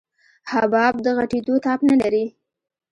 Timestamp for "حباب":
0.51-0.93